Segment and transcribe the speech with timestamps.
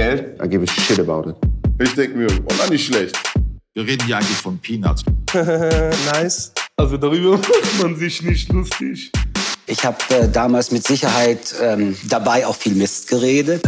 [0.00, 1.36] Geld, I give a shit about it.
[1.78, 3.18] Ich denke mir, oh, na, nicht schlecht.
[3.74, 5.04] Wir reden hier eigentlich von Peanuts.
[5.34, 6.52] nice.
[6.78, 9.12] Also darüber macht man sich nicht lustig.
[9.66, 13.62] Ich habe äh, damals mit Sicherheit ähm, dabei auch viel Mist geredet.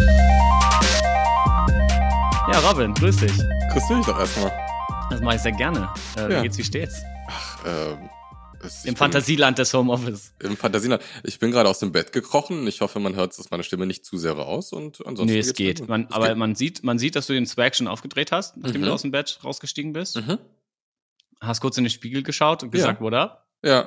[2.51, 3.33] Ja, Robin, grüß dich.
[3.71, 4.53] Grüß dich doch erstmal.
[5.10, 5.87] Das mache ich sehr gerne.
[6.17, 6.28] Äh, Ja.
[6.38, 7.03] Wie geht's, wie steht's?
[7.28, 8.08] Ach, ähm,
[8.63, 10.33] es- Im bin- Fantasieland des Homeoffice.
[10.40, 11.03] Im Fantasieland.
[11.24, 12.67] Ich bin gerade aus dem Bett gekrochen.
[12.67, 14.72] Ich hoffe, man hört, dass meine Stimme nicht zu sehr raus.
[14.72, 15.87] Und ansonsten Nee, es geht.
[15.88, 16.37] Man, Es aber geht.
[16.37, 18.87] man sieht, man sieht, dass du den Swag schon aufgedreht hast, nachdem Mhm.
[18.87, 20.16] du aus dem Bett rausgestiegen bist.
[20.16, 20.38] Mhm.
[21.41, 22.73] Hast kurz in den Spiegel geschaut und Ja.
[22.73, 23.48] gesagt, what up?
[23.65, 23.80] Ja.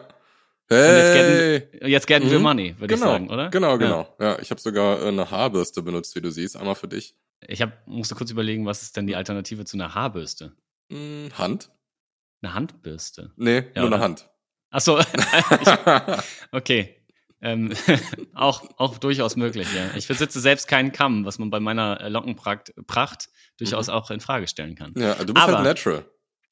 [0.67, 1.59] Und jetzt Hey!
[1.59, 2.41] getten, jetzt wir Mhm.
[2.43, 3.49] Money, würde Genau, ich sagen, oder?
[3.51, 3.77] genau, Ja.
[3.77, 4.15] genau.
[4.19, 6.57] Ja, ich habe sogar äh, eine Haarbürste benutzt, wie du siehst.
[6.57, 7.15] Einmal für dich.
[7.47, 10.53] Ich hab, musste kurz überlegen, was ist denn die Alternative zu einer Haarbürste?
[10.91, 11.69] Hm, Hand?
[12.41, 13.31] Eine Handbürste.
[13.37, 13.95] Nee, Ja, nur oder?
[13.97, 14.29] eine Hand.
[14.77, 14.99] Ach so,
[16.51, 16.97] okay.
[17.41, 17.71] Ähm,
[18.33, 19.95] auch, auch durchaus möglich, ja.
[19.95, 24.19] Ich besitze selbst keinen Kamm, was man bei meiner äh, Lockenpracht Pracht durchaus auch in
[24.19, 24.93] Frage stellen kann.
[24.97, 26.05] ja, du bist Aber- halt natural.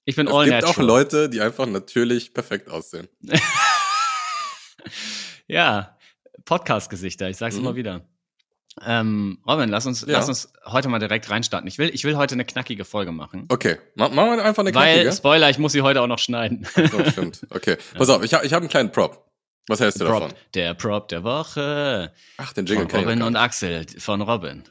[0.06, 0.74] Ich bin Es all gibt natural.
[0.74, 3.10] auch Leute, die einfach natürlich perfekt aussehen.
[5.48, 5.98] Ja,
[6.46, 7.62] Podcast-Gesichter, ich sag's Mhm.
[7.62, 8.08] immer wieder.
[8.82, 10.14] Ähm, Robin, lass uns, Ja.
[10.14, 11.68] lass uns heute mal direkt reinstarten.
[11.68, 13.46] Ich will, ich will heute eine knackige Folge machen.
[13.50, 15.16] Okay, ma machen wir einfach eine Weil, knackige.
[15.16, 16.66] Spoiler, ich muss sie heute auch noch schneiden.
[16.76, 17.42] So, stimmt.
[17.52, 19.30] Okay, pass auf, ich habe ich hab einen kleinen Prop.
[19.68, 20.30] Was hältst du davon?
[20.30, 22.12] Prop, der Prop der Woche.
[22.38, 24.64] Ach, den Jingle Von Robin und Axel von Robin.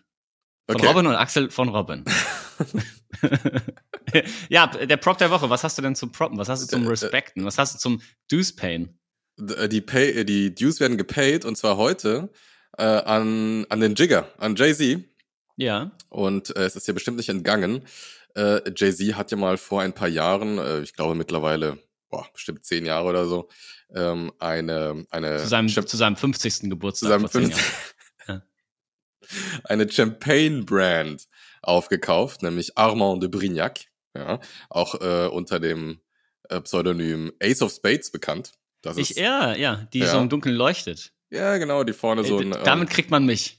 [0.67, 0.87] Von Okay.
[0.87, 2.05] Robin und Axel von Robin.
[4.49, 5.49] ja, der Prop der Woche.
[5.51, 6.39] Was hast du denn zum Proppen?
[6.39, 7.45] Was hast du zum Äh, äh, Respekten?
[7.45, 8.99] Was hast du zum Deuce Pain?
[9.57, 12.31] Äh, Die, Pay, die Dues werden gepaid und zwar heute
[12.79, 15.05] äh, an, an den Jigger, an Jay-Z.
[15.57, 15.91] Ja.
[16.09, 17.83] Und äh, es ist dir bestimmt nicht entgangen.
[18.35, 22.65] Äh, Jay-Z hat ja mal vor ein paar Jahren, äh, ich glaube mittlerweile, boah, bestimmt
[22.65, 23.49] zehn Jahre oder so,
[23.95, 26.71] ähm, eine, eine, Zu seinem, Cham- zu seinem 50.
[26.71, 27.07] Geburtstag.
[27.07, 27.65] zu seinem vor zehn 50
[28.29, 28.43] Jahren.
[29.65, 31.29] eine Champagne-Brand
[31.63, 33.81] aufgekauft, nämlich Armand de Brignac,
[34.17, 36.01] ja, auch äh, unter dem
[36.49, 38.53] äh, Pseudonym Ace of Spades bekannt.
[38.83, 40.09] Das Ich, ist, ja, ja, die Ja.
[40.11, 41.13] so im Dunkeln leuchtet.
[41.33, 42.53] Ja, genau, die vorne so Ey, ein.
[42.53, 43.59] ähm, Damit kriegt man mich.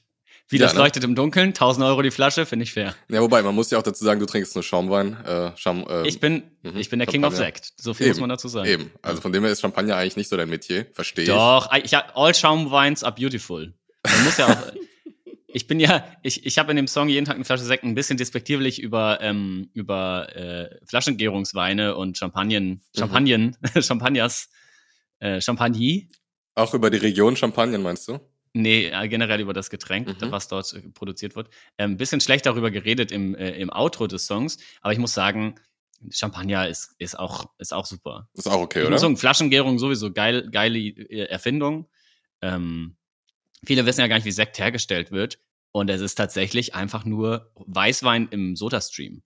[0.49, 0.81] Wie ja, das ne?
[0.81, 2.95] leuchtet im Dunkeln, 1000 Euro die Flasche, finde ich fair.
[3.07, 5.17] Ja, wobei, man muss ja auch dazu sagen, du trinkst nur Schaumwein.
[5.25, 7.55] Äh, Schaum, äh, Ich bin, mhm, ich bin der King of Champagner.
[7.55, 7.73] Sekt.
[7.77, 8.67] So viel muss Eben, man dazu sagen.
[8.67, 8.91] Eben.
[9.01, 10.85] Also von dem her ist Champagner eigentlich nicht so dein Metier.
[10.93, 11.29] Verstehe ich.
[11.29, 13.73] Doch, ich, all Schaumweins are beautiful.
[14.05, 14.57] Man muss ja auch.
[15.55, 17.93] Ich bin ja, ich, ich habe in dem Song jeden Tag eine Flasche Sekt ein
[17.93, 24.49] bisschen despektierlich über, ähm, über äh, Flaschengärungsweine und Champagnen, Champagnen, Champagners,
[25.19, 26.07] äh, Champagny.
[26.55, 28.19] Auch über die Region Champagner meinst du?
[28.53, 30.31] Nee, äh, generell über das Getränk, Mhm.
[30.31, 31.49] was dort äh, produziert wird.
[31.77, 35.13] Ein ähm, bisschen schlecht darüber geredet im, äh, im Outro des Songs, aber ich muss
[35.13, 35.55] sagen,
[36.11, 38.29] Champagner ist, ist, auch, ist auch super.
[38.33, 38.99] Ist auch okay, Ich oder?
[38.99, 41.89] sagen, Flaschengärung sowieso geil, geile äh, Erfindung.
[42.41, 42.97] Ähm,
[43.65, 45.39] viele wissen ja gar nicht, wie Sekt hergestellt wird.
[45.71, 49.23] Und es ist tatsächlich einfach nur Weißwein im Soda-Stream.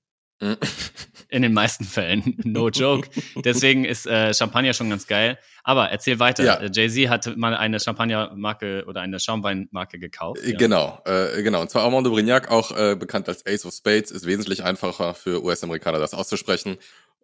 [1.30, 2.38] In den meisten Fällen.
[2.44, 3.10] No joke.
[3.44, 5.38] Deswegen ist äh, Champagner schon ganz geil.
[5.64, 6.44] Aber erzähl weiter.
[6.44, 6.56] Ja.
[6.56, 10.42] Äh, Jay-Z hat mal eine Champagnermarke oder eine Schaumweinmarke gekauft.
[10.44, 11.62] Äh, Genau, äh, genau.
[11.62, 15.14] Und zwar Armand de Brignac, auch äh, bekannt als Ace of Spades, ist wesentlich einfacher
[15.14, 16.78] für US-Amerikaner, das auszusprechen.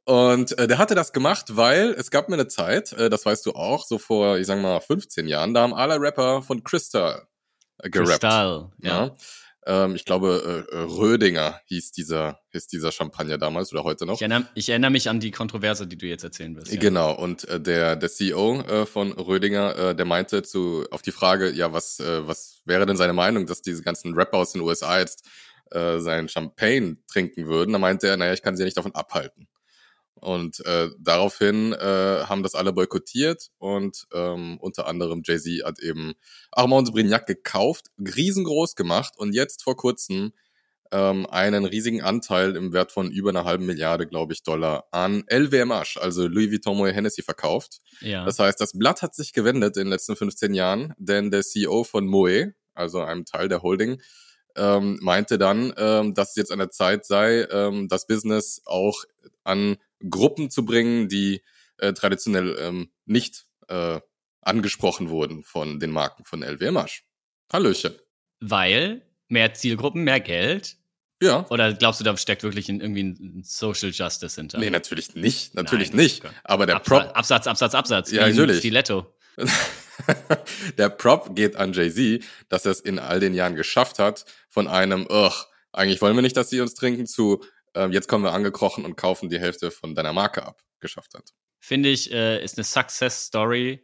[0.06, 3.46] Und äh, der hatte das gemacht, weil es gab mir eine Zeit, äh, das weißt
[3.46, 7.22] du auch, so vor, ich sag mal, 15 Jahren, da haben alle Rapper von Crystal
[7.78, 8.10] äh, gerappt.
[8.10, 8.72] Kristall.
[8.82, 9.06] Ja.
[9.06, 9.16] Ja.
[9.66, 14.16] Ähm, ich glaube, äh, äh, Rödinger hieß dieser, hieß dieser Champagner damals oder heute noch.
[14.16, 16.74] Ich, erinnere, ich erinnere mich an die Kontroverse, die du jetzt erzählen wirst.
[16.74, 16.80] Ja.
[16.80, 21.12] Genau, und äh, der, der CEO äh, von Rödinger, äh, der meinte zu, auf die
[21.12, 24.62] Frage, ja, was, äh, was wäre denn seine Meinung, dass diese ganzen Rapper aus den
[24.62, 25.26] USA jetzt
[25.76, 27.72] seinen Champagne trinken würden?
[27.72, 29.48] Da meinte er, naja, ich kann sie ja nicht davon abhalten.
[30.16, 36.14] Und äh, daraufhin äh, haben das alle boykottiert und ähm, unter anderem Jay-Z hat eben
[36.52, 40.32] Armand Brignac gekauft, riesengroß gemacht und jetzt vor kurzem
[40.94, 45.24] ähm, einen riesigen Anteil im Wert von über einer halben Milliarde, glaube ich, Dollar an
[45.30, 47.80] LVMH, also Louis Vuitton Moet Hennessy verkauft.
[48.00, 48.24] ja.
[48.24, 51.84] Das heißt, das Blatt hat sich gewendet in den letzten 15 Jahren, denn der CEO
[51.84, 54.00] von Moet, also einem Teil der Holding,
[54.56, 59.04] ähm, meinte dann, ähm, dass es jetzt an der Zeit sei, ähm, das Business auch
[59.44, 59.78] an
[60.10, 61.42] Gruppen zu bringen, die
[61.78, 64.00] äh, traditionell ähm, nicht äh,
[64.42, 67.02] angesprochen wurden von den Marken von LVMH.
[67.52, 67.94] Hallöchen.
[68.40, 70.78] Weil mehr Zielgruppen, mehr Geld.
[71.22, 71.46] Ja.
[71.50, 74.60] Oder glaubst du, da steckt wirklich in, irgendwie ein Social Justice hinter?
[74.60, 75.56] Nee, natürlich nicht.
[75.56, 76.22] Natürlich Nein, nicht.
[76.22, 76.34] Gott.
[76.44, 78.12] Aber der Absatz, Prop, Absatz, Absatz, Absatz.
[78.12, 78.60] Ja, natürlich.
[78.60, 79.16] Stiletto.
[80.78, 84.68] der Prop geht an Jay-Z, dass er es in all den Jahren geschafft hat, von
[84.68, 87.44] einem, ugh, eigentlich wollen wir nicht, dass sie uns trinken, zu,
[87.76, 91.34] ähm, jetzt kommen wir angekrochen und kaufen die Hälfte von deiner Marke ab, geschafft hat.
[91.60, 93.84] Finde ich, äh, ist eine Success-Story.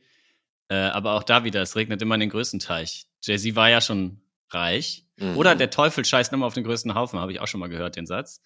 [0.69, 3.07] Äh, aber auch da wieder, es regnet immer in den größten Teich.
[3.23, 4.21] Jay-Z war ja schon
[4.51, 5.05] reich.
[5.17, 5.35] Mhm.
[5.37, 7.95] Oder der Teufel scheißt immer auf den größten Haufen, habe ich auch schon mal gehört,
[7.95, 8.41] den Satz.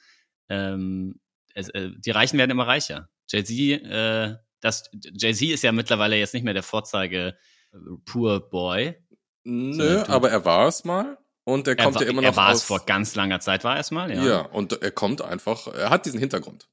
[0.49, 1.19] Ähm,
[1.53, 3.09] es, äh, die Reichen werden immer reicher.
[3.27, 3.51] Jay-Z,
[3.83, 7.37] äh, das, Jay-Z ist ja mittlerweile jetzt nicht mehr der Vorzeige
[7.73, 8.95] äh, Poor Boy.
[9.43, 12.35] Nö, aber er war es mal und er kommt er, ja war- immer noch er
[12.35, 14.23] war aus, es vor ganz langer Zeit, war er es mal, ja.
[14.25, 14.39] ja.
[14.41, 16.67] und er kommt einfach, er hat diesen Hintergrund.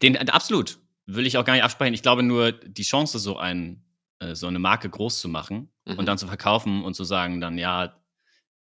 [0.00, 0.78] Den, absolut.
[1.06, 1.94] Will ich auch gar nicht absprechen.
[1.94, 3.84] Ich glaube nur, die Chance, so ein,
[4.20, 5.98] äh, so eine Marke groß zu machen Mhm.
[5.98, 8.00] und dann zu verkaufen und zu sagen, dann, ja,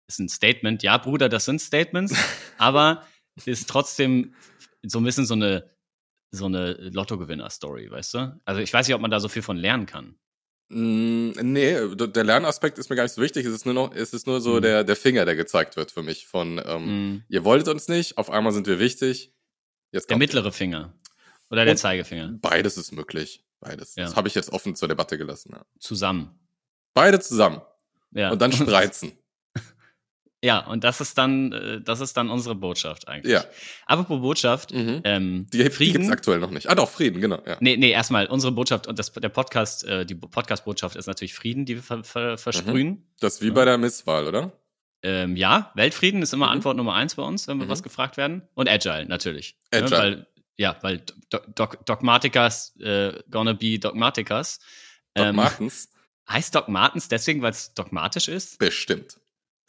[0.06, 0.84] ist ein Statement.
[0.84, 2.14] Ja, Bruder, das sind Statements,
[2.58, 3.02] aber
[3.44, 4.34] ist trotzdem
[4.86, 5.68] so ein bisschen so eine,
[6.30, 8.40] so eine Lottogewinner-Story, weißt du?
[8.44, 10.16] Also ich weiß nicht, ob man da so viel von lernen kann.
[10.70, 13.46] Mm, nee, der Lernaspekt ist mir gar nicht so wichtig.
[13.46, 14.62] Es ist nur noch, es ist nur so Mhm.
[14.62, 16.26] der, der Finger, der gezeigt wird für mich.
[16.26, 17.22] Von ähm, Mhm.
[17.28, 19.32] ihr wolltet uns nicht, auf einmal sind wir wichtig.
[19.92, 20.92] Jetzt Der mittlere Finger.
[21.50, 22.34] Oder der Und- Zeigefinger.
[22.42, 23.42] Beides ist möglich.
[23.60, 23.94] Beides.
[23.96, 24.04] Ja.
[24.04, 25.52] Das habe ich jetzt offen zur Debatte gelassen.
[25.54, 25.64] Ja.
[25.80, 26.38] Zusammen.
[26.92, 27.62] Beide zusammen.
[28.12, 28.30] Ja.
[28.30, 29.12] Und dann spreizen.
[30.42, 33.32] ja, und das ist dann, äh, das ist dann unsere Botschaft eigentlich.
[33.32, 33.44] ja.
[33.86, 35.00] Apropos Botschaft, Mhm.
[35.04, 35.92] ähm, Die, die Frieden.
[36.02, 36.68] gibt's aktuell noch nicht.
[36.70, 37.42] Ah, doch, Frieden, genau.
[37.46, 37.56] Ja.
[37.60, 41.64] Nee, nee, erstmal unsere Botschaft und das, der Podcast, äh, die Podcast-Botschaft ist natürlich Frieden,
[41.64, 42.38] die wir ver, ver, Mhm.
[42.38, 43.06] versprühen.
[43.20, 44.52] Das ist wie bei der Misswahl, oder?
[45.02, 46.52] Ähm, ja, Weltfrieden ist immer Mhm.
[46.52, 47.70] Antwort Nummer eins bei uns, wenn wir Mhm.
[47.70, 48.42] was gefragt werden.
[48.54, 49.56] Und Agile, natürlich.
[49.72, 49.90] Agile.
[49.90, 50.26] Ne, weil,
[50.56, 54.58] ja, weil Do Doc Dogmaticas äh, gonna be Dogmaticas.
[55.14, 55.90] Doc Ähm, Martens?
[56.28, 58.58] heißt Doc Martens deswegen, weil es dogmatisch ist?
[58.58, 59.18] Bestimmt.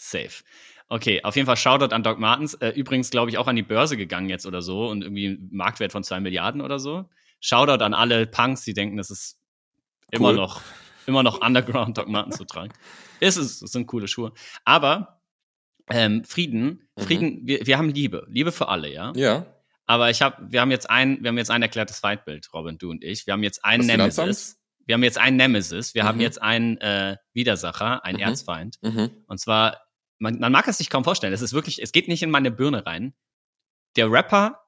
[0.01, 0.43] Safe.
[0.87, 2.55] Okay, auf jeden Fall Shoutout an Doc Martens.
[2.55, 5.49] Äh, übrigens, glaube ich, auch an die Börse gegangen jetzt oder so und irgendwie einen
[5.51, 7.09] Marktwert von zwei Milliarden oder so.
[7.41, 9.37] Shoutout an alle Punks, die denken, das ist
[10.11, 10.35] immer Cool.
[10.35, 10.61] noch,
[11.05, 12.73] immer noch Underground Doc Martens zu tragen.
[13.19, 14.31] Ist es, sind coole Schuhe.
[14.65, 15.21] Aber
[15.91, 17.01] ähm, Frieden, Mhm.
[17.03, 18.25] Frieden, wir, wir haben Liebe.
[18.29, 19.11] Liebe für alle, ja.
[19.15, 19.45] Ja.
[19.85, 22.89] Aber ich habe, wir haben jetzt ein, wir haben jetzt ein erklärtes Feindbild, Robin, du
[22.91, 23.25] und ich.
[23.27, 24.25] Wir haben jetzt einen Das Finanzamt?
[24.27, 24.59] Nemesis.
[24.85, 25.93] Wir haben jetzt einen Nemesis.
[25.95, 26.21] Wir haben Mhm.
[26.21, 28.23] jetzt einen äh, Widersacher, einen Mhm.
[28.23, 28.77] Erzfeind.
[28.81, 29.09] Mhm.
[29.27, 29.77] Und zwar,
[30.19, 31.33] man, man mag es sich kaum vorstellen.
[31.33, 33.13] Es ist wirklich, es geht nicht in meine Birne rein.
[33.95, 34.61] Der Rapper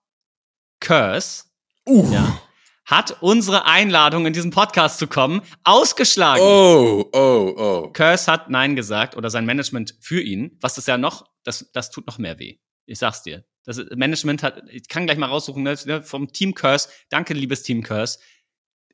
[0.79, 1.45] Curse
[1.87, 2.11] Uh.
[2.11, 2.41] ja,
[2.85, 6.43] hat unsere Einladung in diesen Podcast zu kommen ausgeschlagen.
[6.43, 7.89] Oh, oh, oh.
[7.91, 11.89] Curse hat Nein gesagt oder sein Management für ihn, was das ja noch, das, das
[11.89, 12.59] tut noch mehr weh.
[12.85, 13.45] Ich sag's dir.
[13.63, 16.89] Das Management hat, ich kann gleich mal raussuchen, ne, vom Team Curse.
[17.09, 18.19] Danke, liebes Team Curse.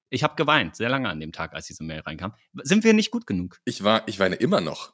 [0.10, 2.34] Ich habe geweint, sehr lange an dem Tag, als diese Mail reinkam.
[2.64, 3.60] Sind wir nicht gut genug?
[3.66, 4.94] Ich war, ich weine immer noch.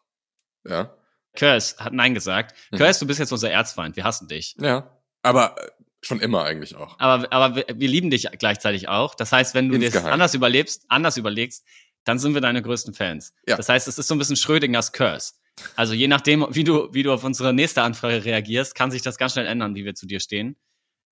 [0.68, 0.96] Ja.
[1.36, 2.56] Curse hat Nein gesagt.
[2.72, 2.78] Mhm.
[2.78, 3.96] Curse, du bist jetzt unser Erzfeind.
[3.96, 4.56] Wir hassen dich.
[4.60, 5.00] Ja.
[5.22, 5.70] Aber äh,
[6.02, 7.00] schon immer eigentlich auch.
[7.00, 9.16] Aber, aber wir, wir lieben dich gleichzeitig auch.
[9.16, 10.14] Das heißt, wenn du das Insgeheim.
[10.14, 11.66] anders überlebst, anders überlegst,
[12.04, 13.34] dann sind wir deine größten Fans.
[13.48, 13.56] Ja.
[13.56, 15.34] Das heißt, es ist so ein bisschen Schrödingers Curse.
[15.76, 19.18] Also je nachdem, wie du, wie du auf unsere nächste Anfrage reagierst, kann sich das
[19.18, 20.58] ganz schnell ändern, wie wir zu dir stehen.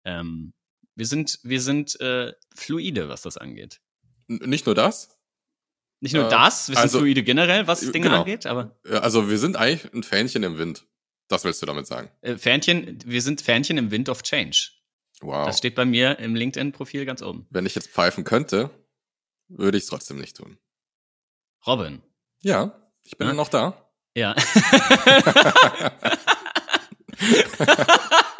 [0.03, 0.53] Ähm,
[0.95, 3.79] wir sind, wir sind äh, fluide, was das angeht.
[4.27, 5.09] N nicht nur das.
[6.01, 8.19] Nicht nur Äh, das, wir sind also- fluide generell, was äh, Dinge genau.
[8.21, 10.85] angeht, aber Also wir sind eigentlich ein Fähnchen im Wind.
[11.27, 12.09] Das willst du damit sagen.
[12.21, 14.71] äh, Fähnchen, wir sind Fähnchen im Wind of Change.
[15.21, 15.45] Wow.
[15.45, 17.45] Das steht bei mir im LinkedIn-Profil ganz oben.
[17.51, 18.69] Wenn ich jetzt pfeifen könnte,
[19.47, 20.57] würde ich es trotzdem nicht tun.
[21.67, 22.01] Robin.
[22.41, 23.33] Ja, ich bin Ja.
[23.33, 23.87] noch da.
[24.15, 24.35] Ja.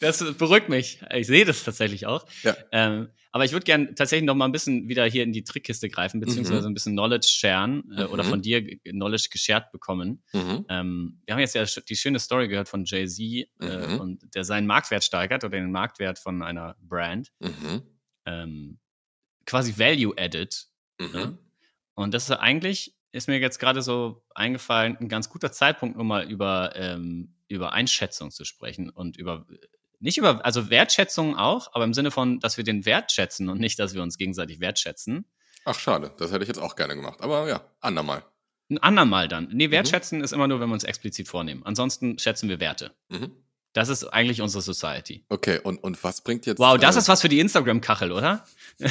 [0.00, 1.00] das beruhigt mich.
[1.14, 2.26] Ich sehe das tatsächlich auch.
[2.42, 2.56] Ja.
[2.72, 5.88] Ähm, aber ich würde gerne tatsächlich noch mal ein bisschen wieder hier in die Trickkiste
[5.90, 6.68] greifen, beziehungsweise Mhm.
[6.68, 8.28] ein bisschen Knowledge sharen äh, oder Mhm.
[8.28, 10.22] von dir Knowledge geshared bekommen.
[10.32, 10.64] Mhm.
[10.70, 14.00] Ähm, wir haben jetzt ja die schöne Story gehört von Jay-Z äh, Mhm.
[14.00, 17.30] und der seinen Marktwert steigert oder den Marktwert von einer Brand.
[17.40, 17.82] Mhm.
[18.24, 18.78] Ähm,
[19.44, 20.66] quasi Value added
[20.98, 21.38] Mhm.
[21.94, 26.06] und das ist eigentlich, ist mir jetzt gerade so eingefallen, ein ganz guter Zeitpunkt, um
[26.08, 29.46] mal über, ähm, über Einschätzung zu sprechen und über,
[30.00, 33.60] nicht über, also Wertschätzung auch, aber im Sinne von, dass wir den Wert schätzen und
[33.60, 35.26] nicht, dass wir uns gegenseitig wertschätzen.
[35.64, 36.12] Ach, schade.
[36.18, 37.20] Das hätte ich jetzt auch gerne gemacht.
[37.20, 38.24] Aber ja, andermal.
[38.68, 39.48] Ein andermal dann.
[39.52, 41.62] Nee, wertschätzen ist immer nur, wenn wir uns explizit vornehmen.
[41.64, 42.92] Ansonsten schätzen wir Werte.
[43.08, 43.32] Mhm.
[43.72, 45.24] Das ist eigentlich unsere Society.
[45.28, 46.58] Okay, und, und was bringt jetzt.
[46.58, 48.44] Wow, das äh, ist was für die Instagram-Kachel, oder?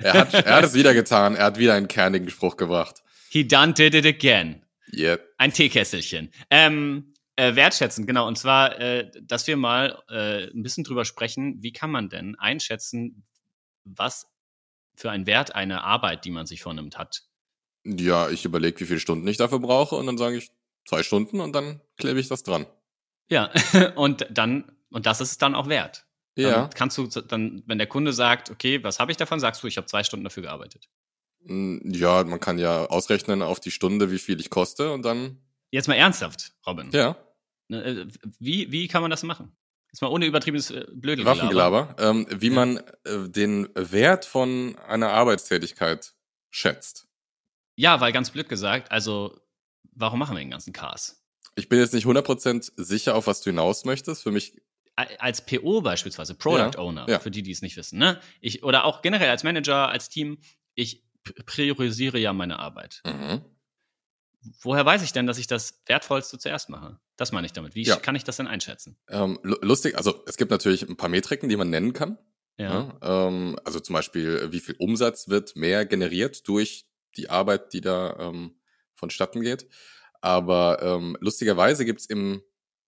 [0.00, 1.34] Er hat, er hat es wieder getan.
[1.34, 3.02] Er hat wieder einen kernigen Spruch gebracht.
[3.28, 4.62] He done did it again.
[4.92, 5.18] Yeah.
[5.38, 6.30] Ein Teekesselchen.
[6.50, 7.09] Ähm,
[7.40, 8.26] äh, wertschätzen, genau.
[8.28, 12.38] Und zwar, äh, dass wir mal äh, ein bisschen drüber sprechen, wie kann man denn
[12.38, 13.26] einschätzen,
[13.84, 14.26] was
[14.96, 17.22] für einen Wert eine Arbeit, die man sich vornimmt, hat.
[17.84, 20.50] Ja, ich überlege, wie viele Stunden ich dafür brauche und dann sage ich
[20.86, 22.66] zwei Stunden und dann klebe ich das dran.
[23.30, 23.50] Ja,
[23.96, 26.06] und dann, und das ist es dann auch wert.
[26.36, 26.68] Dann Ja.
[26.74, 29.76] kannst du dann, wenn der Kunde sagt, okay, was habe ich davon, sagst du, ich
[29.78, 30.88] habe zwei Stunden dafür gearbeitet.
[31.44, 35.38] Mm, Ja, man kann ja ausrechnen auf die Stunde, wie viel ich koste und dann.
[35.70, 36.90] Jetzt mal ernsthaft, Robin.
[36.92, 37.16] Ja,
[38.38, 39.56] Wie, wie kann man das machen?
[39.92, 41.24] Jetzt mal ohne übertriebenes äh, Blödel.
[41.24, 41.96] Waffengelaber.
[41.98, 42.52] Ähm, wie Ja.
[42.54, 46.14] man äh, den Wert von einer Arbeitstätigkeit
[46.50, 47.08] schätzt.
[47.76, 49.40] Ja, weil ganz blöd gesagt, also
[49.92, 51.24] warum machen wir den ganzen Chaos?
[51.56, 54.22] Ich bin jetzt nicht 100% sicher, auf was du hinaus möchtest.
[54.22, 54.60] Für mich
[54.96, 57.18] als PO beispielsweise, Product Ja, Owner, ja.
[57.20, 58.20] für die, die es nicht wissen, ne?
[58.40, 60.38] Ich, oder auch generell als Manager, als Team,
[60.74, 61.02] ich
[61.46, 63.00] priorisiere ja meine Arbeit.
[63.04, 63.40] mhm.
[64.62, 66.98] Woher weiß ich denn, dass ich das Wertvollste zuerst mache?
[67.16, 67.74] Das meine ich damit.
[67.74, 67.96] Wie Ja.
[67.96, 68.96] kann ich das denn einschätzen?
[69.08, 72.18] ähm, lu- lustig, also es gibt natürlich ein paar Metriken, die man nennen kann.
[72.56, 72.84] Ja.
[72.84, 72.98] Ne?
[73.02, 78.16] Ähm, also zum Beispiel, wie viel Umsatz wird mehr generiert durch die Arbeit, die da
[78.18, 78.60] ähm,
[78.94, 79.66] vonstatten geht.
[80.22, 82.42] Aber ähm, lustigerweise gibt's im,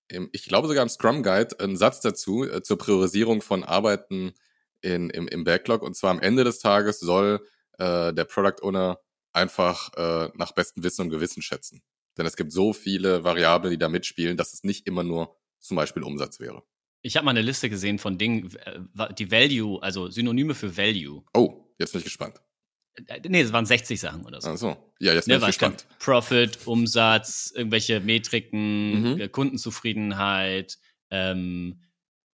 [0.08, 4.32] im, ich glaube sogar im Scrum Guide, einen Satz dazu äh, zur Priorisierung von Arbeiten
[4.82, 5.82] in, im, im Backlog.
[5.82, 7.46] Und zwar am Ende des Tages soll
[7.78, 8.98] äh, der Product Owner
[9.32, 11.82] einfach äh, nach bestem Wissen und Gewissen schätzen.
[12.18, 15.76] Denn es gibt so viele Variablen, die da mitspielen, dass es nicht immer nur zum
[15.76, 16.62] Beispiel Umsatz wäre.
[17.02, 21.24] Ich habe mal eine Liste gesehen von Dingen, äh, die Value, also Synonyme für Value.
[21.34, 22.40] Oh, jetzt bin ich gespannt.
[23.06, 24.50] Äh, Nee, es waren 60 Sachen oder so.
[24.50, 24.76] Ach so.
[25.00, 25.86] Ja, jetzt bin Ne, ich gespannt.
[25.98, 29.20] Profit, Umsatz, irgendwelche Metriken, Mhm.
[29.20, 30.78] äh, Kundenzufriedenheit,
[31.10, 31.82] ähm,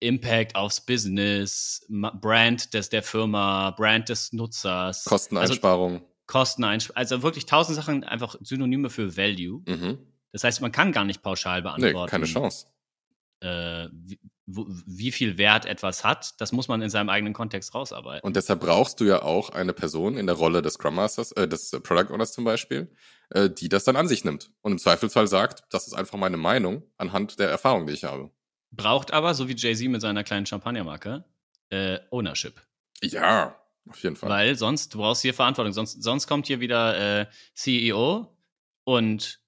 [0.00, 5.54] Impact aufs Business, Brand des der Firma, Brand des Nutzers, also
[6.26, 6.96] Kosteneinsparung.
[6.96, 9.62] Kosteneinsparung, also wirklich tausend Sachen, einfach Synonyme für Value.
[9.66, 9.98] mhm.
[10.32, 12.66] Das heißt, man kann gar nicht pauschal Nee, beantworten, keine Chance.
[13.40, 16.40] Äh, wie, wie viel Wert etwas hat.
[16.40, 18.24] Das muss man in seinem eigenen Kontext rausarbeiten.
[18.26, 21.48] Und deshalb brauchst du ja auch eine Person in der Rolle des Scrum Masters, äh,
[21.48, 22.90] des Product Owners zum Beispiel,
[23.30, 26.36] äh, die das dann an sich nimmt und im Zweifelsfall sagt, das ist einfach meine
[26.36, 28.30] Meinung anhand der Erfahrung, die ich habe.
[28.72, 31.24] Braucht aber, so wie Jay-Z mit seiner kleinen Champagnermarke,
[31.70, 32.60] äh, Ownership.
[33.02, 33.56] Ja,
[33.88, 34.30] auf jeden Fall.
[34.30, 35.72] Weil sonst, du brauchst hier Verantwortung.
[35.72, 38.36] Sonst, sonst kommt hier wieder äh, CEO
[38.84, 39.40] und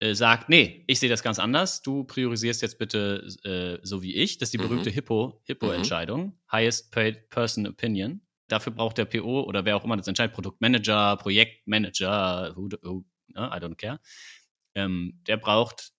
[0.00, 1.82] äh, sagt, nee, ich sehe das ganz anders.
[1.82, 4.38] Du priorisierst jetzt bitte äh, so wie ich.
[4.38, 4.62] Das ist die Mhm.
[4.62, 6.38] berühmte Hippo, Hippo-Entscheidung.
[6.50, 8.20] Highest paid person opinion.
[8.48, 13.50] Dafür braucht der PO oder wer auch immer das entscheidet, Produktmanager, Projektmanager, who, who, ne,
[13.54, 14.00] I don't care.
[14.74, 15.92] Ähm, der braucht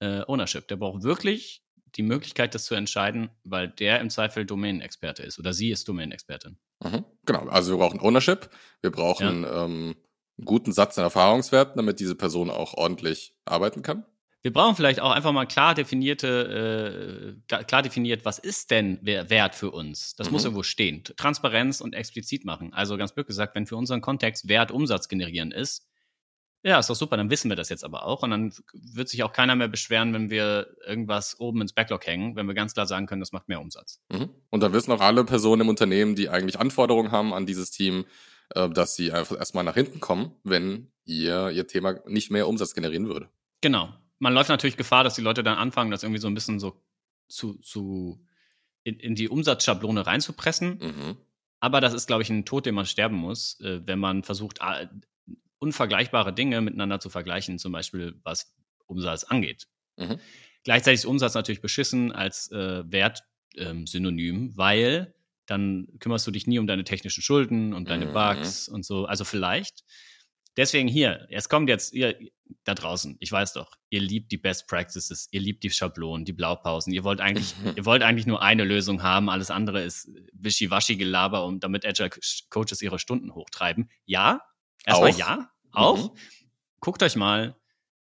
[0.00, 0.68] äh, Ownership.
[0.68, 1.61] Der braucht wirklich
[1.96, 6.56] die Möglichkeit, das zu entscheiden, weil der im Zweifel Domänenexperte ist oder sie ist Domänenexpertin.
[6.82, 7.04] Mhm.
[7.26, 8.48] Genau, also wir brauchen Ownership,
[8.80, 9.94] wir brauchen ähm,
[10.38, 14.04] einen guten Satz an Erfahrungswerten, damit diese Person auch ordentlich arbeiten kann.
[14.44, 19.30] Wir brauchen vielleicht auch einfach mal klar definierte, äh, klar definiert, was ist denn wer-
[19.30, 20.14] Wert für uns?
[20.16, 20.32] Das Mhm.
[20.32, 21.04] muss irgendwo stehen.
[21.04, 22.72] Transparenz und explizit machen.
[22.72, 25.86] Also ganz blöd gesagt, wenn für unseren Kontext Wert Umsatz generieren ist,
[26.64, 28.22] ja, ist doch super, dann wissen wir das jetzt aber auch.
[28.22, 32.36] Und dann wird sich auch keiner mehr beschweren, wenn wir irgendwas oben ins Backlog hängen,
[32.36, 34.00] wenn wir ganz klar sagen können, das macht mehr Umsatz.
[34.12, 34.30] Mhm.
[34.50, 38.04] Und dann wissen auch alle Personen im Unternehmen, die eigentlich Anforderungen haben an dieses Team,
[38.54, 42.74] äh, dass sie einfach erstmal nach hinten kommen, wenn ihr, ihr Thema nicht mehr Umsatz
[42.74, 43.28] generieren würde.
[43.60, 43.92] Genau.
[44.20, 46.80] Man läuft natürlich Gefahr, dass die Leute dann anfangen, das irgendwie so ein bisschen so
[47.28, 48.24] zu, zu
[48.84, 50.78] in, in die Umsatzschablone reinzupressen.
[50.80, 51.16] Mhm.
[51.58, 54.60] Aber das ist, glaube ich, ein Tod, den man sterben muss, äh, wenn man versucht,
[55.62, 58.54] unvergleichbare Dinge miteinander zu vergleichen, zum Beispiel was
[58.86, 59.68] Umsatz angeht.
[59.96, 60.18] Mhm.
[60.64, 65.14] Gleichzeitig ist Umsatz natürlich beschissen als äh, Wertsynonym, weil
[65.46, 68.12] dann kümmerst du dich nie um deine technischen Schulden und deine Mhm.
[68.12, 69.06] Bugs und so.
[69.06, 69.84] Also vielleicht.
[70.56, 72.14] Deswegen hier, es kommt jetzt, ihr
[72.64, 76.34] da draußen, ich weiß doch, ihr liebt die Best Practices, ihr liebt die Schablonen, die
[76.34, 81.46] Blaupausen, ihr wollt eigentlich, ihr wollt eigentlich nur eine Lösung haben, alles andere ist wischiwaschi-Gelaber,
[81.46, 82.10] um, damit Agile
[82.50, 83.88] Coaches ihre Stunden hochtreiben.
[84.04, 84.42] Ja,
[84.84, 86.12] erstmal ja, auch.
[86.12, 86.18] Mhm.
[86.80, 87.56] Guckt euch mal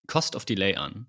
[0.07, 1.07] Cost of Delay an.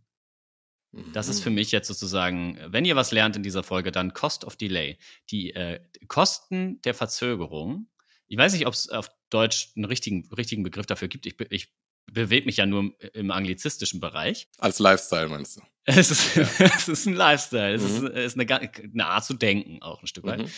[1.12, 1.56] Das ist für Mhm.
[1.56, 4.98] mich jetzt sozusagen, wenn ihr was lernt in dieser Folge, dann Cost of Delay.
[5.32, 7.90] Die äh, Kosten der Verzögerung.
[8.28, 11.26] Ich weiß nicht, ob es auf Deutsch einen richtigen, richtigen Begriff dafür gibt.
[11.26, 11.74] Ich, ich
[12.06, 14.48] bewege mich ja nur im, im anglizistischen Bereich.
[14.60, 15.62] Als Lifestyle meinst du?
[15.86, 17.74] Es ist, es ist ein Lifestyle.
[17.74, 18.08] Es Mhm.
[18.08, 20.40] ist, ist eine, eine Art zu denken, auch ein Stück weit.
[20.44, 20.52] Mhm.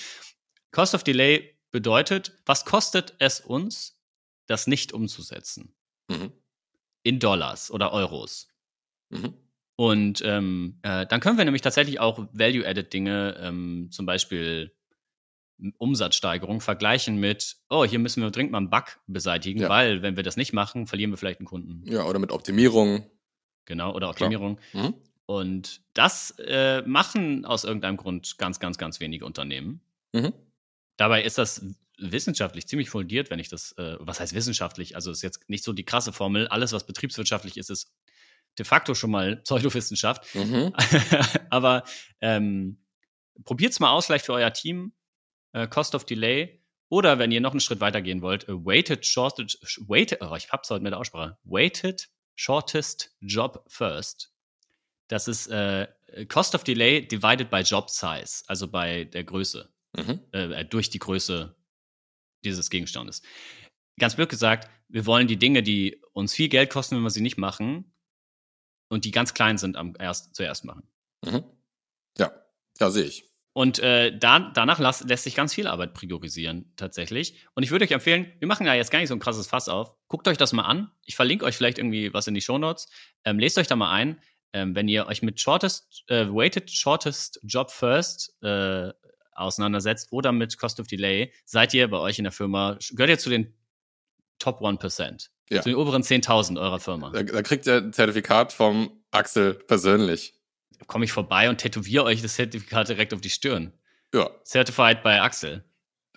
[0.71, 3.97] Cost of Delay bedeutet, was kostet es uns,
[4.47, 5.73] das nicht umzusetzen?
[6.09, 6.31] Mhm.
[7.03, 8.47] In Dollars oder Euros.
[9.09, 9.33] Mhm.
[9.77, 14.71] Und ähm, äh, dann können wir nämlich tatsächlich auch Value-Added-Dinge, ähm, zum Beispiel
[15.77, 19.69] Umsatzsteigerung, vergleichen mit, oh, hier müssen wir dringend mal einen Bug beseitigen, Ja.
[19.69, 21.83] weil wenn wir das nicht machen, verlieren wir vielleicht einen Kunden.
[21.85, 23.09] Ja, oder mit Optimierung.
[23.65, 24.09] Genau, oder.
[24.09, 24.59] Optimierung.
[24.73, 24.93] Mhm.
[25.25, 29.81] Und das äh, machen aus irgendeinem Grund ganz, ganz, ganz wenige Unternehmen.
[30.13, 30.33] Mhm.
[30.97, 31.65] Dabei ist das
[31.97, 34.95] wissenschaftlich ziemlich fundiert, wenn ich das, äh, was heißt wissenschaftlich?
[34.95, 36.47] Also ist jetzt nicht so die krasse Formel.
[36.47, 37.91] Alles, was betriebswirtschaftlich ist, ist
[38.57, 40.33] de facto schon mal Pseudowissenschaft.
[40.35, 40.73] Mhm.
[41.49, 41.83] Aber
[42.21, 42.83] ähm,
[43.43, 44.93] probiert's mal aus, vielleicht für euer Team.
[45.53, 46.61] Äh, Cost of Delay.
[46.89, 50.51] Oder wenn ihr noch einen Schritt weiter gehen wollt, äh, Weighted Shortage, Weighted, oh, ich
[50.51, 51.37] hab's heute mit der Aussprache.
[51.43, 54.31] Weighted Shortest Job First.
[55.07, 55.87] Das ist äh,
[56.29, 60.19] Cost of Delay divided by Job Size, also bei der Größe, Mhm.
[60.33, 61.55] äh, durch die Größe
[62.45, 63.21] dieses Gegenstandes.
[63.99, 67.21] Ganz blöd gesagt, wir wollen die Dinge, die uns viel Geld kosten, wenn wir sie
[67.21, 67.91] nicht machen,
[68.89, 70.87] und die ganz klein sind, am erst, zuerst machen.
[71.23, 71.43] Mhm.
[72.17, 72.31] Ja,
[72.79, 73.31] ja, sehe ich.
[73.53, 77.45] Und äh, da, danach las, lässt sich ganz viel Arbeit priorisieren, tatsächlich.
[77.53, 79.69] Und ich würde euch empfehlen, wir machen da jetzt gar nicht so ein krasses Fass
[79.69, 79.95] auf.
[80.07, 80.91] Guckt euch das mal an.
[81.05, 82.89] Ich verlinke euch vielleicht irgendwie was in die Shownotes.
[83.23, 84.19] Ähm, lest euch da mal ein.
[84.51, 88.91] Ähm, wenn ihr euch mit Shortest, äh, Weighted Shortest Job First äh,
[89.35, 93.19] auseinandersetzt oder mit Cost of Delay, seid ihr bei euch in der Firma, gehört ihr
[93.19, 93.53] zu den
[94.39, 95.29] Top 1%.
[95.49, 95.61] Ja.
[95.61, 97.11] Zu den oberen 10.000 eurer Firma.
[97.11, 100.33] Da, da kriegt ihr ein Zertifikat vom Axel persönlich.
[100.87, 103.71] Komme ich vorbei und tätowiere euch das Zertifikat direkt auf die Stirn.
[104.13, 104.29] Ja.
[104.43, 105.63] Certified by Axel.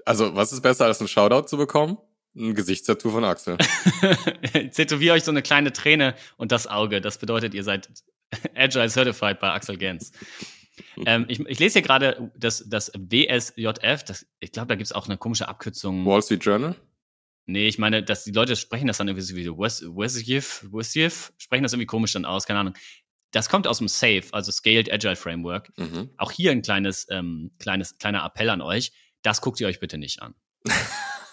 [0.05, 1.99] Also, was ist besser, als ein Shoutout zu bekommen?
[2.35, 3.59] Ein Gesichtstattoo von Axel.
[4.75, 7.01] Tätowiere euch so eine kleine Träne und das Auge.
[7.01, 7.89] Das bedeutet, ihr seid
[8.55, 10.13] Agile Certified bei Axel Gens.
[11.07, 14.05] ähm, ich, ich, lese hier gerade das, das WSJF.
[14.05, 16.05] Das, ich glaube, da gibt es auch eine komische Abkürzung.
[16.07, 16.77] Wall Street Journal?
[17.47, 21.73] Nee, ich meine, dass die Leute sprechen das dann irgendwie so WSJF, WSJF, sprechen das
[21.73, 22.75] irgendwie komisch dann aus, keine Ahnung.
[23.31, 25.71] Das kommt aus dem SAFE, also Scaled Agile Framework.
[25.79, 26.11] Mhm.
[26.19, 28.93] Auch hier ein kleines, ähm, kleines, kleiner Appell an euch.
[29.23, 30.35] Das guckt ihr euch bitte nicht an.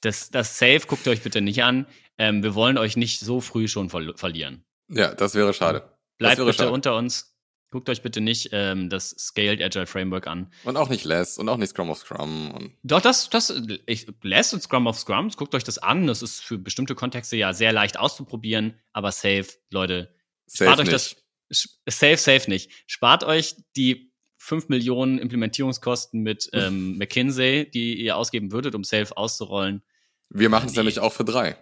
[0.00, 1.86] das, das Safe guckt ihr euch bitte nicht an.
[2.18, 4.64] Ähm, wir wollen euch nicht so früh schon ver verlieren.
[4.88, 5.90] Ja, das wäre schade.
[6.18, 6.72] Bleibt wäre bitte schade.
[6.72, 7.35] unter uns.
[7.70, 10.52] Guckt euch bitte nicht ähm, das Scaled Agile Framework an.
[10.64, 12.72] Und auch nicht Less und auch nicht Scrum of Scrum.
[12.84, 13.52] Doch, das, das,
[13.86, 16.06] ich, Less und Scrum of Scrums, guckt euch das an.
[16.06, 20.14] Das ist für bestimmte Kontexte ja sehr leicht auszuprobieren, aber safe, Leute,
[20.48, 20.92] spart safe euch nicht.
[20.94, 21.16] das,
[21.52, 22.70] sch- safe, safe nicht.
[22.86, 29.16] Spart euch die 5 Millionen Implementierungskosten mit ähm, McKinsey, die ihr ausgeben würdet, um safe
[29.16, 29.82] auszurollen.
[30.30, 31.56] Wir machen es nämlich auch für drei.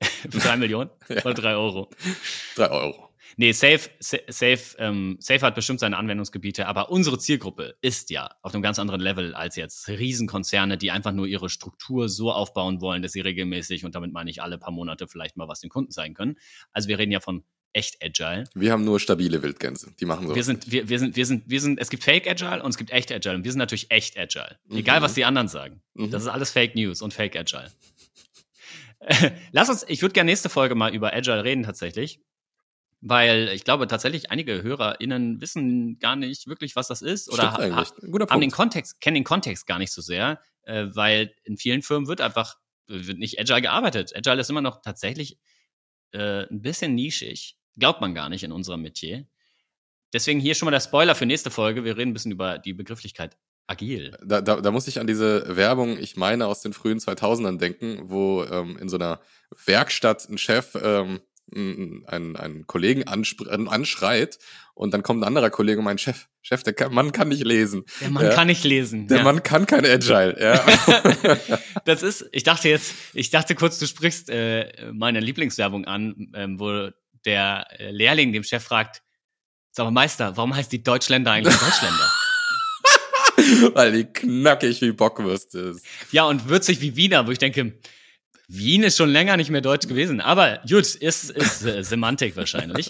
[0.20, 1.24] Für 3 Millionen Ja.
[1.24, 1.88] oder 3 Euro.
[2.54, 3.07] Drei Euro.
[3.40, 8.28] Nee, Safe, Sa- Safe, ähm, Safe hat bestimmt seine Anwendungsgebiete, aber unsere Zielgruppe ist ja
[8.42, 12.80] auf einem ganz anderen Level als jetzt Riesenkonzerne, die einfach nur ihre Struktur so aufbauen
[12.80, 15.70] wollen, dass sie regelmäßig, und damit meine ich alle paar Monate vielleicht mal was den
[15.70, 16.36] Kunden zeigen können.
[16.72, 18.42] Also wir reden ja von echt Agile.
[18.54, 19.92] Wir haben nur stabile Wildgänse.
[20.00, 20.34] Die machen so.
[20.34, 22.76] Wir sind, wir, wir sind, wir sind, wir sind, es gibt Fake Agile und es
[22.76, 24.58] gibt echt Agile und wir sind natürlich echt Agile.
[24.66, 24.78] Mhm.
[24.78, 25.80] Egal, was die anderen sagen.
[25.94, 26.10] Mhm.
[26.10, 27.70] Das ist alles Fake News und Fake Agile.
[29.52, 32.20] Lass uns, ich würde gerne nächste Folge mal über Agile reden tatsächlich.
[33.00, 37.62] Weil ich glaube tatsächlich, einige HörerInnen wissen gar nicht wirklich, was das ist oder ha-
[38.30, 38.50] haben den.
[38.50, 42.56] Kontext, kennen den Kontext gar nicht so sehr, äh, weil in vielen Firmen wird einfach
[42.88, 44.16] wird nicht Agile gearbeitet.
[44.16, 45.38] Agile ist immer noch tatsächlich
[46.12, 47.56] äh, ein bisschen nischig.
[47.78, 49.26] Glaubt man gar nicht in unserem Metier.
[50.12, 51.84] Deswegen hier schon mal der Spoiler für nächste Folge.
[51.84, 54.16] Wir reden ein bisschen über die Begrifflichkeit agil.
[54.24, 58.08] Da, da, da muss ich an diese Werbung, ich meine, aus den frühen 2000ern denken,
[58.08, 59.20] wo ähm, in so einer
[59.66, 61.20] Werkstatt ein Chef ähm,
[61.54, 64.38] einen, einen Kollegen anschreit
[64.74, 67.44] und dann kommt ein anderer Kollege und meint, Chef, Chef, der kann, Mann kann nicht
[67.44, 67.84] lesen.
[68.00, 68.30] Der Mann Ja.
[68.34, 69.08] kann nicht lesen.
[69.08, 69.24] Der ja.
[69.24, 70.36] Mann kann kein Agile.
[70.40, 71.58] Ja.
[71.84, 76.60] Das ist, ich dachte jetzt, ich dachte kurz, du sprichst äh, meine Lieblingswerbung an, ähm,
[76.60, 76.90] wo
[77.24, 79.02] der äh, Lehrling dem Chef fragt,
[79.70, 82.10] sag mal Meister, warum heißt die Deutschländer eigentlich Deutschländer?
[83.74, 85.86] Weil die knackig wie Bockwürste ist.
[86.10, 87.78] ja, und würzig wie Wiener, wo ich denke,
[88.50, 90.20] Wien ist schon länger nicht mehr deutsch gewesen.
[90.22, 92.88] Aber gut, ist, ist äh, Semantik wahrscheinlich.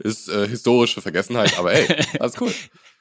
[0.00, 2.52] Ist äh, historische Vergessenheit, aber ey, alles cool.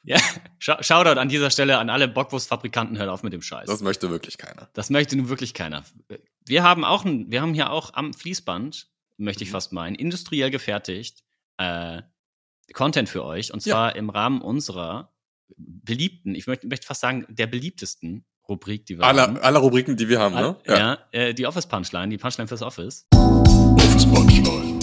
[0.04, 0.18] Ja,
[0.58, 3.68] Shoutout an dieser Stelle an alle Bockwurstfabrikanten, hört auf mit dem Scheiß.
[3.68, 4.70] Das möchte wirklich keiner.
[4.74, 5.84] Das möchte nun wirklich keiner.
[6.46, 9.54] Wir haben auch, ein, wir haben hier auch am Fließband, möchte ich Mhm.
[9.54, 11.24] fast meinen, industriell gefertigt,
[11.58, 12.02] äh,
[12.74, 13.54] Content für euch.
[13.54, 13.74] Und Ja.
[13.74, 15.14] zwar im Rahmen unserer
[15.58, 19.18] beliebten, ich möchte, möchte fast sagen, der beliebtesten Rubrik, die wir haben.
[19.18, 20.58] Aller, aller Rubriken, die wir haben, ne?
[20.68, 23.08] All- ja, äh, die Office Punchline, die Punchline fürs Office.
[23.14, 24.78] Office Punchline.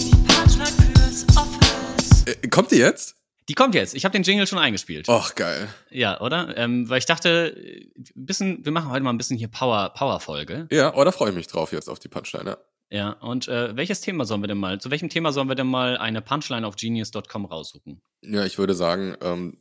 [2.25, 3.15] Äh, kommt die jetzt?
[3.47, 3.93] Die kommt jetzt.
[3.95, 5.07] Ich habe den Jingle schon eingespielt.
[5.07, 5.69] Och, geil.
[5.91, 6.55] Ja, oder?
[6.57, 9.89] Ähm, weil ich dachte, äh, ein bisschen, wir machen heute mal ein bisschen hier Power,
[9.95, 10.67] Power-Folge.
[10.71, 12.49] Ja, oh, da freue ich mich drauf jetzt auf die Punchline.
[12.49, 12.57] Ja.
[12.91, 15.67] Ja, und äh, welches Thema sollen wir denn mal, zu welchem Thema sollen wir denn
[15.67, 18.01] mal eine Punchline auf genius.com raussuchen?
[18.23, 19.57] Ja, ich würde sagen, ähm,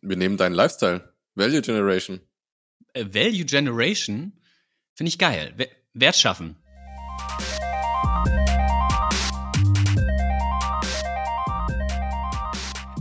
[0.00, 1.12] wir nehmen deinen Lifestyle.
[1.36, 2.18] Value Generation.
[2.94, 4.32] Äh, Value Generation
[4.94, 5.52] finde ich geil.
[5.56, 6.56] We Wert schaffen.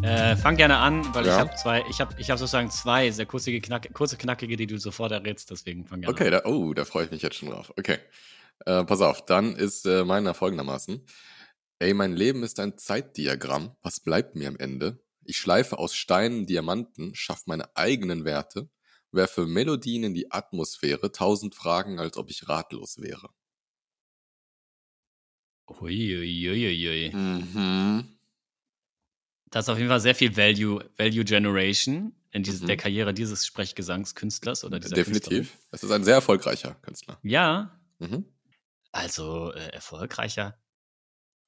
[0.04, 1.40] Äh, fang gerne an, weil ich Ja.
[1.40, 4.78] habe zwei, ich habe ich hab sozusagen zwei sehr kurze, knack, kurze, knackige, die du
[4.78, 6.32] sofort errätst, deswegen fang gerne Okay, an.
[6.32, 7.74] da, oh, da freue ich mich jetzt schon drauf.
[7.78, 7.98] Okay.
[8.66, 11.04] Äh, pass auf, dann ist äh, meiner folgendermaßen.
[11.80, 13.76] Ey, mein Leben ist ein Zeitdiagramm.
[13.82, 15.00] Was bleibt mir am Ende?
[15.26, 18.70] Ich schleife aus Steinen Diamanten, schaff meine eigenen Werte,
[19.18, 23.30] werfe Melodien in die Atmosphäre, tausend Fragen, als ob ich ratlos wäre.
[25.70, 27.12] Uiuiuiui.
[27.14, 28.18] Mhm.
[29.50, 32.68] Das ist auf jeden Fall sehr viel Value, Value Generation in diese, Mhm.
[32.68, 35.58] der Karriere dieses Sprechgesangskünstlers oder dieser Definitiv.
[35.72, 37.20] Es ist ein sehr erfolgreicher Künstler.
[37.24, 38.26] Ja, Mhm.
[38.92, 40.58] also äh, erfolgreicher.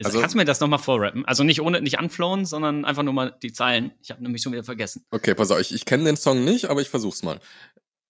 [0.06, 1.26] Also- Kannst du mir das nochmal vorrappen?
[1.26, 3.92] Also nicht ohne, nicht anflohen, sondern einfach nur mal die Zeilen.
[4.02, 5.04] Ich habe nämlich schon wieder vergessen.
[5.12, 7.40] Okay, pass auf, ich, ich kenne den Song nicht, aber ich versuch's mal.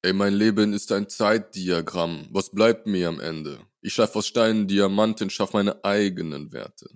[0.01, 2.27] Ey, mein Leben ist ein Zeitdiagramm.
[2.31, 3.59] Was bleibt mir am Ende?
[3.81, 6.89] Ich schaff aus Steinen Diamanten, schaff meine eigenen Werte.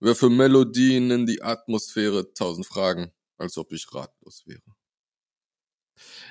[0.00, 4.60] Werfe Melodien in die Atmosphäre, tausend Fragen, als ob ich ratlos wäre.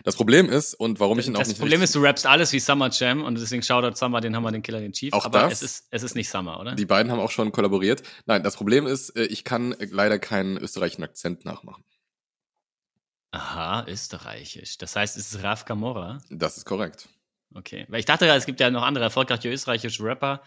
[0.03, 2.25] Das Problem ist, und warum ich ihn auch das nicht Problem richtig- ist, du rappst
[2.25, 5.13] alles wie Summer Jam und deswegen Shoutout Summer, den haben wir den Killer, den Chief.
[5.13, 5.53] Auch aber das?
[5.53, 6.75] es ist, es ist nicht Summer, oder?
[6.75, 8.03] Die beiden haben auch schon kollaboriert.
[8.25, 11.83] Nein, das Problem ist, äh, ich kann äh, leider keinen österreichischen Akzent nachmachen.
[13.31, 14.77] Aha, österreichisch.
[14.77, 16.19] Das heißt, es ist Raf Camorra.
[16.29, 17.09] Das ist korrekt.
[17.53, 17.85] Okay.
[17.89, 20.41] Weil ich dachte, es gibt ja noch andere erfolgreiche österreichische Rapper,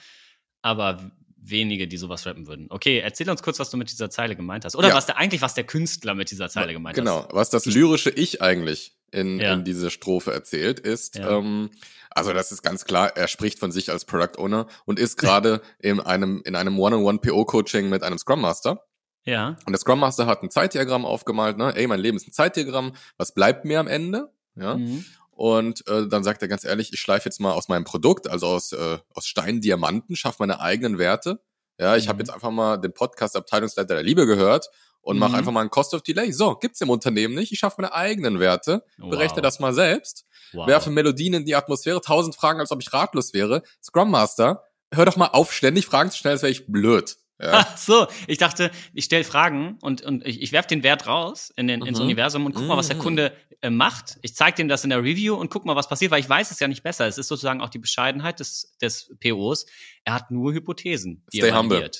[0.62, 1.10] aber
[1.42, 2.66] wenige, die sowas rappen würden.
[2.70, 4.76] Okay, erzähl uns kurz, was du mit dieser Zeile gemeint hast.
[4.76, 4.94] Oder Ja.
[4.94, 7.32] was der eigentlich, was der Künstler mit dieser Zeile gemeint Genau, hat.
[7.32, 9.52] was das lyrische Ich eigentlich in, Ja.
[9.54, 11.38] in diese Strophe erzählt, ist, Ja.
[11.38, 11.70] ähm,
[12.10, 15.60] also das ist ganz klar, er spricht von sich als Product Owner und ist gerade
[15.78, 18.84] in einem, in einem One-on-One-PO-Coaching mit einem Scrum Master.
[19.24, 19.56] Ja.
[19.66, 21.74] Und der Scrum Master hat ein Zeitdiagramm aufgemalt, ne?
[21.76, 24.32] Ey, mein Leben ist ein Zeitdiagramm, was bleibt mir am Ende?
[24.56, 24.76] Ja.
[24.76, 25.04] Mhm.
[25.30, 28.46] Und äh, dann sagt er ganz ehrlich, ich schleife jetzt mal aus meinem Produkt, also
[28.46, 31.40] aus, äh, aus Stein Diamanten, schaffe meine eigenen Werte.
[31.78, 32.08] Ja, ich Mhm.
[32.10, 34.68] habe jetzt einfach mal den Podcast Abteilungsleiter der Liebe gehört
[35.02, 35.36] und mache Mhm.
[35.36, 36.32] einfach mal einen Cost of Delay.
[36.32, 37.52] So, gibt's im Unternehmen nicht.
[37.52, 39.42] Ich schaffe meine eigenen Werte, berechne Wow.
[39.42, 40.66] das mal selbst, Wow.
[40.66, 43.62] werfe Melodien in die Atmosphäre, tausend Fragen, als ob ich ratlos wäre.
[43.82, 47.16] Scrum Master, hör doch mal auf, ständig Fragen zu stellen, als wäre ich blöd.
[47.42, 47.52] Ja.
[47.66, 51.50] Ach so, ich dachte, ich stelle Fragen und, und ich, ich werfe den Wert raus
[51.56, 52.04] in den, ins Mhm.
[52.04, 53.00] Universum und guck mal, was der Mhm.
[53.00, 53.32] Kunde
[53.62, 54.18] äh, macht.
[54.20, 56.50] Ich zeige dem das in der Review und guck mal, was passiert, weil ich weiß
[56.50, 57.06] es ja nicht besser.
[57.06, 59.64] Es ist sozusagen auch die Bescheidenheit des, des POs.
[60.04, 61.24] Er hat nur Hypothesen.
[61.32, 61.90] Die Stay er humble.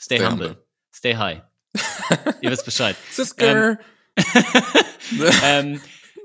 [0.00, 0.48] Stay, Stay humble.
[0.48, 0.64] humble.
[0.92, 1.42] Stay high.
[2.40, 2.96] Ihr wisst Bescheid.
[3.10, 3.78] Sisker.
[5.44, 5.80] ähm,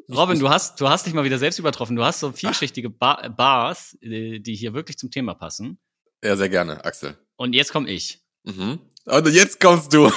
[0.10, 1.96] Robin, du hast, du hast dich mal wieder selbst übertroffen.
[1.96, 5.80] Du hast so vielschichtige ba Bars, die hier wirklich zum Thema passen.
[6.24, 7.18] ja, sehr gerne, Axel.
[7.36, 8.22] Und jetzt komme ich.
[8.44, 8.80] Mhm.
[9.06, 10.12] Und jetzt kommst du.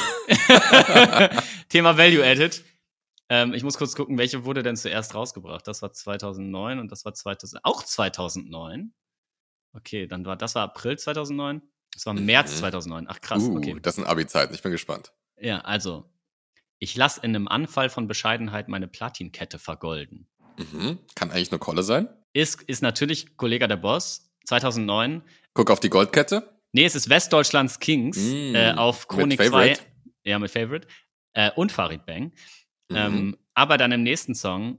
[1.69, 2.65] Thema Value Added.
[3.29, 5.67] Ähm, ich muss kurz gucken, welche wurde denn zuerst rausgebracht?
[5.67, 8.95] Das war 2009 und das war 2000, auch 2009.
[9.73, 11.63] Okay, dann war das war April 2009.
[11.97, 12.59] Das war März Mhm.
[12.59, 13.07] 2009.
[13.09, 13.77] Ach krass, uh, okay.
[13.81, 15.13] das sind Abi-Zeiten, ich bin gespannt.
[15.41, 16.05] Ja, also
[16.79, 20.29] ich lass in einem Anfall von Bescheidenheit meine Platinkette vergolden.
[20.59, 20.99] Mhm.
[21.15, 22.09] Kann eigentlich nur Kolle sein.
[22.35, 25.23] Ist ist natürlich Kollege der Boss 2009.
[25.55, 26.61] Guck auf die Goldkette.
[26.73, 29.45] Nee, es ist Westdeutschlands Kings Mm, äh, auf Chronik 2.
[29.47, 29.81] Favorite.
[30.25, 30.87] Ja, mit Favorite.
[31.33, 32.33] Äh, und Farid Bang.
[32.91, 32.97] Mhm.
[32.97, 34.79] Ähm, aber dann im nächsten Song,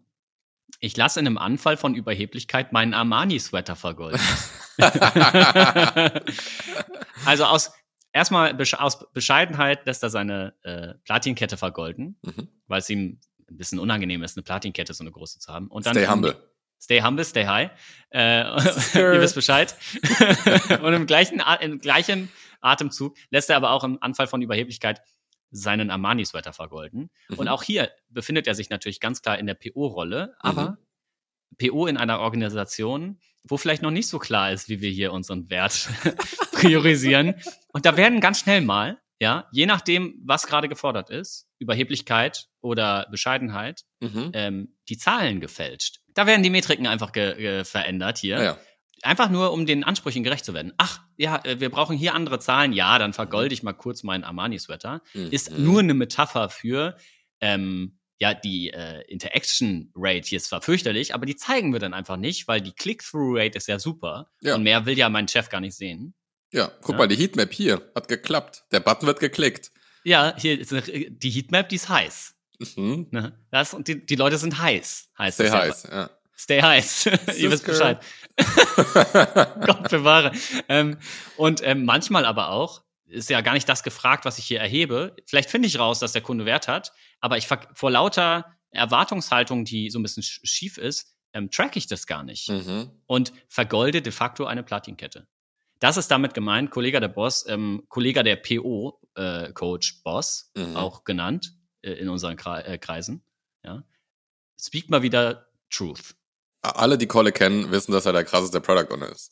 [0.80, 4.22] ich lasse in einem Anfall von Überheblichkeit meinen Armani-Sweater vergolden.
[7.26, 7.72] also aus
[8.13, 12.48] erstmal aus Bescheidenheit lässt er seine äh, Platinkette vergolden, Mhm.
[12.68, 15.68] weil es ihm ein bisschen unangenehm ist, eine Platinkette so eine große zu haben.
[15.68, 16.36] Und dann Stay humble.
[16.80, 17.72] Stay humble, stay high.
[18.12, 18.42] Äh,
[18.96, 19.76] ihr wisst Bescheid.
[20.82, 22.30] und im gleichen, im gleichen
[22.62, 25.02] Atemzug lässt er aber auch im Anfall von Überheblichkeit
[25.52, 27.10] seinen Armani-Sweater vergolden.
[27.30, 27.48] Und Mhm.
[27.48, 30.78] auch hier befindet er sich natürlich ganz klar in der PO-Rolle, aber
[31.58, 35.50] PO in einer Organisation, wo vielleicht noch nicht so klar ist, wie wir hier unseren
[35.50, 35.90] Wert
[36.52, 37.36] priorisieren.
[37.74, 43.08] Und da werden ganz schnell mal, ja, je nachdem, was gerade gefordert ist, Überheblichkeit oder
[43.10, 44.30] Bescheidenheit, Mhm.
[44.34, 46.02] ähm, die Zahlen gefälscht.
[46.14, 48.38] Da werden die Metriken einfach ge ge verändert hier.
[48.38, 48.58] Ja, ja.
[49.04, 50.74] Einfach nur, um den Ansprüchen gerecht zu werden.
[50.78, 52.74] Ach, ja, äh, wir brauchen hier andere Zahlen.
[52.74, 55.02] Ja, dann vergolde ich mal kurz meinen Armani-Sweater.
[55.14, 55.32] Mhm.
[55.32, 56.98] Ist nur eine Metapher für,
[57.40, 61.94] ähm, ja, die äh, Interaction Rate hier ist zwar fürchterlich, aber die zeigen wir dann
[61.94, 64.32] einfach nicht, weil die Click-Through-Rate ist ja super.
[64.42, 64.56] Ja.
[64.56, 66.16] Und mehr will ja mein Chef gar nicht sehen.
[66.52, 66.98] Ja, guck Ja.
[66.98, 68.64] mal, die Heatmap hier hat geklappt.
[68.72, 69.72] Der Button wird geklickt.
[70.04, 72.34] Ja, hier ist eine, die Heatmap, die ist heiß.
[72.76, 73.08] Mhm.
[73.12, 73.38] Ne?
[73.52, 75.10] Das, und die, die Leute sind heiß.
[75.18, 75.52] heißt ja.
[75.52, 76.10] heiß, ja.
[76.38, 77.06] Stay heiß.
[77.38, 77.65] Ihr wisst.
[77.65, 78.00] Bescheid.
[79.65, 80.32] Gott bewahre.
[80.69, 80.97] Ähm,
[81.38, 85.15] und ähm, manchmal aber auch, ist ja gar nicht das gefragt, was ich hier erhebe.
[85.26, 89.89] Vielleicht finde ich raus, dass der Kunde Wert hat, aber ich vor lauter Erwartungshaltung, die
[89.89, 92.91] so ein bisschen sch- schief ist, ähm, track ich das gar nicht Mhm.
[93.06, 95.28] und vergolde de facto eine Platinkette.
[95.80, 100.76] Das ist damit gemeint, Kollege der Boss, ähm, Kollege der PO, äh, Coach Boss, Mhm.
[100.76, 103.23] auch genannt äh, in unseren äh, Kreisen.
[103.63, 103.84] Ja.
[104.60, 106.15] Speak mal wieder Truth.
[106.72, 109.32] Alle, die Kolle kennen, wissen, dass er der krasseste Product Owner ist.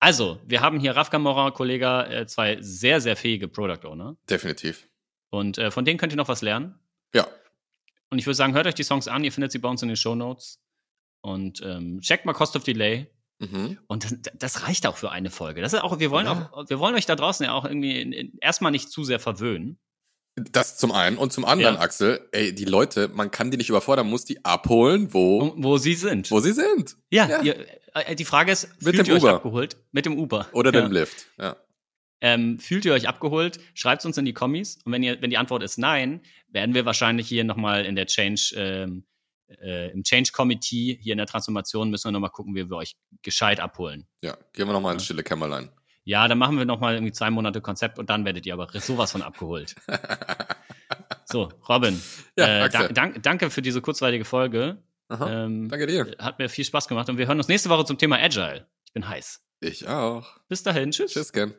[0.00, 4.16] Also, wir haben hier Rafka Mora, Kollege, äh, zwei sehr, sehr fähige Product Owner.
[4.28, 4.88] Definitiv.
[5.30, 6.78] Und äh, von denen könnt ihr noch was lernen.
[7.14, 7.26] Ja.
[8.10, 9.88] Und ich würde sagen, hört euch die Songs an, ihr findet sie bei uns in
[9.88, 10.60] den Show Notes.
[11.20, 13.06] Und ähm, checkt mal Cost of Delay.
[13.38, 13.78] Mhm.
[13.86, 15.60] Und das, das reicht auch für eine Folge.
[15.62, 16.50] Das ist auch, wir wollen Ja.
[16.52, 19.20] auch, wir wollen euch da draußen ja auch irgendwie in, in, erstmal nicht zu sehr
[19.20, 19.78] verwöhnen.
[20.34, 21.18] Das zum einen.
[21.18, 21.80] Und zum anderen, Ja.
[21.80, 25.94] Axel, ey, die Leute, man kann die nicht überfordern, muss die abholen, wo, Wo, sie
[25.94, 26.30] sind.
[26.30, 26.96] wo sie sind.
[27.10, 27.42] ja, Ja.
[27.42, 29.34] Ihr, äh, die Frage ist, Mit fühlt dem ihr euch Uber.
[29.34, 29.76] abgeholt?
[29.92, 30.48] Mit dem Uber.
[30.52, 30.80] Oder ja.
[30.80, 31.26] dem Lift.
[31.38, 31.56] Ja.
[32.22, 33.58] Ähm, fühlt ihr euch abgeholt?
[33.74, 34.78] Schreibt es uns in die Kommis.
[34.84, 38.06] Und wenn, ihr, wenn die Antwort ist nein, werden wir wahrscheinlich hier nochmal in der
[38.06, 39.04] Change, ähm,
[39.60, 42.94] äh, im Change Committee, hier in der Transformation, müssen wir nochmal gucken, wie wir euch
[43.22, 44.06] gescheit abholen.
[44.22, 45.68] Ja, gehen wir nochmal ins stille Kämmerlein.
[46.04, 49.12] Ja, dann machen wir nochmal irgendwie zwei Monate Konzept und dann werdet ihr aber sowas
[49.12, 49.74] von abgeholt.
[51.24, 52.00] so, Robin,
[52.36, 54.78] Ja, äh, da, dank, danke für diese kurzweilige Folge.
[55.08, 56.16] Aha, Ähm, danke dir.
[56.18, 58.66] Hat mir viel Spaß gemacht und wir hören uns nächste Woche zum Thema Agile.
[58.86, 59.44] Ich bin heiß.
[59.60, 60.26] Ich auch.
[60.48, 61.12] Bis dahin, tschüss.
[61.12, 61.54] Tschüss, Ken.